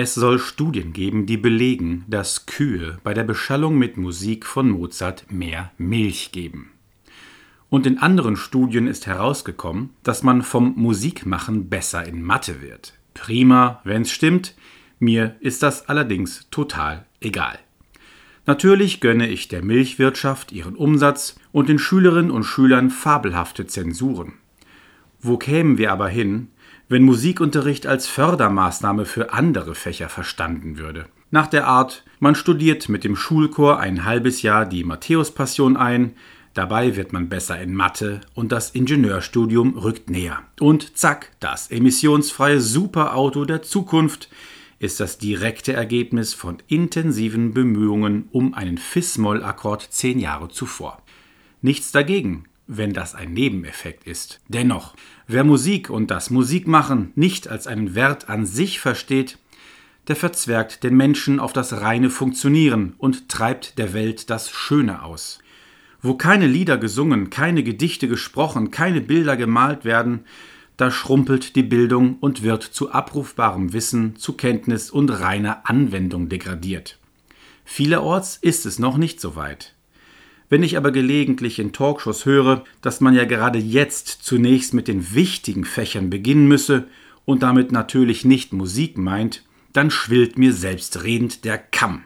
Es 0.00 0.14
soll 0.14 0.38
Studien 0.38 0.92
geben, 0.92 1.26
die 1.26 1.36
belegen, 1.36 2.04
dass 2.06 2.46
Kühe 2.46 2.98
bei 3.02 3.14
der 3.14 3.24
Beschallung 3.24 3.76
mit 3.76 3.96
Musik 3.96 4.46
von 4.46 4.70
Mozart 4.70 5.26
mehr 5.28 5.72
Milch 5.76 6.30
geben. 6.30 6.70
Und 7.68 7.84
in 7.84 7.98
anderen 7.98 8.36
Studien 8.36 8.86
ist 8.86 9.08
herausgekommen, 9.08 9.90
dass 10.04 10.22
man 10.22 10.42
vom 10.42 10.74
Musikmachen 10.76 11.68
besser 11.68 12.06
in 12.06 12.22
Mathe 12.22 12.62
wird. 12.62 12.92
Prima, 13.12 13.80
wenn's 13.82 14.12
stimmt, 14.12 14.54
mir 15.00 15.34
ist 15.40 15.64
das 15.64 15.88
allerdings 15.88 16.46
total 16.52 17.04
egal. 17.20 17.58
Natürlich 18.46 19.00
gönne 19.00 19.28
ich 19.28 19.48
der 19.48 19.64
Milchwirtschaft 19.64 20.52
ihren 20.52 20.76
Umsatz 20.76 21.40
und 21.50 21.68
den 21.68 21.80
Schülerinnen 21.80 22.30
und 22.30 22.44
Schülern 22.44 22.90
fabelhafte 22.90 23.66
Zensuren. 23.66 24.34
Wo 25.20 25.38
kämen 25.38 25.76
wir 25.76 25.90
aber 25.90 26.08
hin, 26.08 26.52
wenn 26.88 27.02
Musikunterricht 27.02 27.86
als 27.86 28.06
Fördermaßnahme 28.06 29.04
für 29.04 29.32
andere 29.32 29.74
Fächer 29.74 30.08
verstanden 30.08 30.78
würde. 30.78 31.06
Nach 31.30 31.46
der 31.46 31.66
Art, 31.66 32.04
man 32.20 32.34
studiert 32.34 32.88
mit 32.88 33.04
dem 33.04 33.14
Schulchor 33.14 33.78
ein 33.78 34.04
halbes 34.04 34.42
Jahr 34.42 34.64
die 34.64 34.84
Matthäuspassion 34.84 35.76
ein, 35.76 36.14
dabei 36.54 36.96
wird 36.96 37.12
man 37.12 37.28
besser 37.28 37.60
in 37.60 37.74
Mathe 37.74 38.22
und 38.34 38.50
das 38.50 38.70
Ingenieurstudium 38.70 39.76
rückt 39.76 40.08
näher. 40.08 40.40
Und 40.58 40.96
zack, 40.96 41.32
das 41.40 41.70
emissionsfreie 41.70 42.60
Superauto 42.60 43.44
der 43.44 43.62
Zukunft 43.62 44.30
ist 44.78 45.00
das 45.00 45.18
direkte 45.18 45.72
Ergebnis 45.72 46.34
von 46.34 46.58
intensiven 46.68 47.52
Bemühungen 47.52 48.28
um 48.30 48.54
einen 48.54 48.78
Fis-Moll-Akkord 48.78 49.82
zehn 49.90 50.18
Jahre 50.18 50.48
zuvor. 50.48 51.02
Nichts 51.60 51.92
dagegen, 51.92 52.44
wenn 52.68 52.92
das 52.92 53.14
ein 53.14 53.32
Nebeneffekt 53.32 54.06
ist. 54.06 54.40
Dennoch, 54.46 54.94
wer 55.26 55.42
Musik 55.42 55.90
und 55.90 56.10
das 56.10 56.30
Musikmachen 56.30 57.12
nicht 57.16 57.48
als 57.48 57.66
einen 57.66 57.94
Wert 57.94 58.28
an 58.28 58.46
sich 58.46 58.78
versteht, 58.78 59.38
der 60.06 60.16
verzwergt 60.16 60.84
den 60.84 60.96
Menschen 60.96 61.40
auf 61.40 61.52
das 61.52 61.80
reine 61.80 62.10
Funktionieren 62.10 62.94
und 62.98 63.28
treibt 63.28 63.78
der 63.78 63.94
Welt 63.94 64.30
das 64.30 64.50
Schöne 64.50 65.02
aus. 65.02 65.40
Wo 66.00 66.14
keine 66.14 66.46
Lieder 66.46 66.78
gesungen, 66.78 67.30
keine 67.30 67.62
Gedichte 67.62 68.06
gesprochen, 68.06 68.70
keine 68.70 69.00
Bilder 69.00 69.36
gemalt 69.36 69.84
werden, 69.84 70.20
da 70.76 70.90
schrumpelt 70.92 71.56
die 71.56 71.64
Bildung 71.64 72.18
und 72.20 72.42
wird 72.42 72.62
zu 72.62 72.92
abrufbarem 72.92 73.72
Wissen, 73.72 74.14
zu 74.16 74.34
Kenntnis 74.34 74.90
und 74.90 75.10
reiner 75.10 75.68
Anwendung 75.68 76.28
degradiert. 76.28 76.98
Vielerorts 77.64 78.38
ist 78.40 78.64
es 78.64 78.78
noch 78.78 78.96
nicht 78.96 79.20
so 79.20 79.34
weit. 79.34 79.74
Wenn 80.48 80.62
ich 80.62 80.76
aber 80.76 80.92
gelegentlich 80.92 81.58
in 81.58 81.72
Talkshows 81.72 82.24
höre, 82.24 82.64
dass 82.80 83.00
man 83.00 83.14
ja 83.14 83.24
gerade 83.24 83.58
jetzt 83.58 84.08
zunächst 84.08 84.72
mit 84.72 84.88
den 84.88 85.14
wichtigen 85.14 85.64
Fächern 85.64 86.08
beginnen 86.08 86.48
müsse 86.48 86.86
und 87.26 87.42
damit 87.42 87.70
natürlich 87.70 88.24
nicht 88.24 88.52
Musik 88.52 88.96
meint, 88.96 89.44
dann 89.74 89.90
schwillt 89.90 90.38
mir 90.38 90.54
selbstredend 90.54 91.44
der 91.44 91.58
Kamm. 91.58 92.04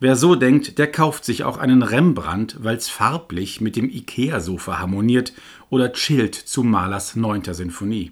Wer 0.00 0.16
so 0.16 0.34
denkt, 0.34 0.78
der 0.78 0.90
kauft 0.90 1.24
sich 1.24 1.44
auch 1.44 1.58
einen 1.58 1.82
Rembrandt, 1.82 2.56
weil's 2.60 2.88
farblich 2.88 3.60
mit 3.60 3.76
dem 3.76 3.88
Ikea-Sofa 3.88 4.78
harmoniert 4.78 5.34
oder 5.68 5.92
chillt 5.92 6.34
zu 6.34 6.64
Malers 6.64 7.16
neunter 7.16 7.54
Sinfonie. 7.54 8.10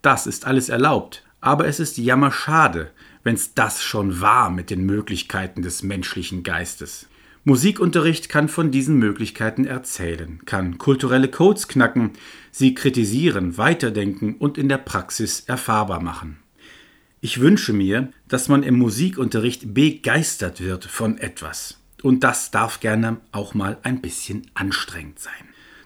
Das 0.00 0.26
ist 0.26 0.46
alles 0.46 0.68
erlaubt, 0.68 1.24
aber 1.40 1.66
es 1.66 1.80
ist 1.80 1.98
jammerschade, 1.98 2.92
wenn's 3.24 3.52
das 3.52 3.82
schon 3.82 4.20
war 4.20 4.48
mit 4.48 4.70
den 4.70 4.86
Möglichkeiten 4.86 5.60
des 5.60 5.82
menschlichen 5.82 6.44
Geistes. 6.44 7.08
Musikunterricht 7.44 8.28
kann 8.28 8.48
von 8.48 8.70
diesen 8.70 8.98
Möglichkeiten 8.98 9.64
erzählen, 9.64 10.40
kann 10.44 10.78
kulturelle 10.78 11.28
Codes 11.28 11.68
knacken, 11.68 12.10
sie 12.50 12.74
kritisieren, 12.74 13.56
weiterdenken 13.56 14.34
und 14.34 14.58
in 14.58 14.68
der 14.68 14.78
Praxis 14.78 15.40
erfahrbar 15.46 16.00
machen. 16.00 16.38
Ich 17.20 17.40
wünsche 17.40 17.72
mir, 17.72 18.12
dass 18.28 18.48
man 18.48 18.62
im 18.62 18.78
Musikunterricht 18.78 19.74
begeistert 19.74 20.60
wird 20.60 20.84
von 20.84 21.18
etwas. 21.18 21.78
Und 22.02 22.22
das 22.22 22.50
darf 22.50 22.80
gerne 22.80 23.16
auch 23.32 23.54
mal 23.54 23.78
ein 23.82 24.00
bisschen 24.00 24.48
anstrengend 24.54 25.18
sein. 25.18 25.32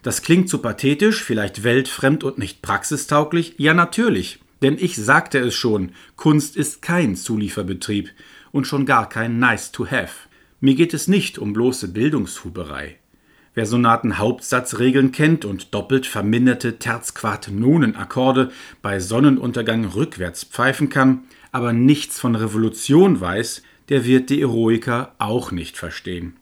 Das 0.03 0.22
klingt 0.22 0.49
zu 0.49 0.59
pathetisch, 0.59 1.22
vielleicht 1.22 1.62
weltfremd 1.62 2.25
und 2.25 2.37
nicht 2.37 2.60
praxistauglich. 2.60 3.55
Ja, 3.56 3.72
natürlich. 3.72 4.41
Denn 4.60 4.76
ich 4.78 4.97
sagte 4.97 5.38
es 5.38 5.55
schon, 5.55 5.93
Kunst 6.16 6.56
ist 6.56 6.82
kein 6.82 7.16
Zulieferbetrieb 7.16 8.10
und 8.50 8.66
schon 8.66 8.84
gar 8.84 9.09
kein 9.09 9.38
Nice 9.38 9.72
to 9.72 9.87
Have. 9.87 10.28
Mir 10.65 10.77
geht 10.77 10.95
es 10.95 11.09
nicht 11.09 11.41
um 11.41 11.53
bloße 11.53 11.89
Bildungshuberei. 11.89 12.97
Wer 13.53 13.67
Sonaten-Hauptsatzregeln 13.67 15.11
kennt 15.11 15.45
und 15.45 15.75
doppelt 15.75 16.06
verminderte 16.06 16.78
Terzquart-Nonenakkorde 16.78 18.53
bei 18.81 19.00
Sonnenuntergang 19.00 19.87
rückwärts 19.87 20.45
pfeifen 20.45 20.89
kann, 20.89 21.25
aber 21.50 21.73
nichts 21.73 22.21
von 22.21 22.37
Revolution 22.37 23.21
weiß, 23.21 23.65
der 23.89 24.05
wird 24.05 24.31
die 24.31 24.41
Eroiker 24.41 25.17
auch 25.19 25.50
nicht 25.50 25.77
verstehen. 25.77 26.37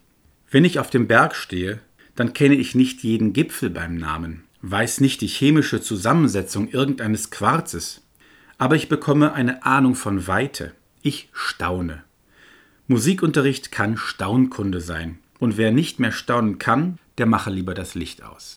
Wenn 0.50 0.66
ich 0.66 0.78
auf 0.78 0.90
dem 0.90 1.06
Berg 1.06 1.34
stehe, 1.34 1.80
dann 2.14 2.34
kenne 2.34 2.56
ich 2.56 2.74
nicht 2.74 3.02
jeden 3.02 3.32
Gipfel 3.32 3.70
beim 3.70 3.96
Namen, 3.96 4.42
weiß 4.60 5.00
nicht 5.00 5.22
die 5.22 5.28
chemische 5.28 5.80
Zusammensetzung 5.80 6.68
irgendeines 6.68 7.30
Quarzes, 7.30 8.02
aber 8.58 8.76
ich 8.76 8.90
bekomme 8.90 9.32
eine 9.32 9.64
Ahnung 9.64 9.94
von 9.94 10.26
Weite. 10.26 10.74
Ich 11.00 11.30
staune. 11.32 12.02
Musikunterricht 12.90 13.70
kann 13.70 13.96
Staunkunde 13.96 14.80
sein. 14.80 15.20
Und 15.38 15.56
wer 15.56 15.70
nicht 15.70 16.00
mehr 16.00 16.10
staunen 16.10 16.58
kann, 16.58 16.98
der 17.18 17.26
mache 17.26 17.48
lieber 17.48 17.72
das 17.72 17.94
Licht 17.94 18.24
aus. 18.24 18.48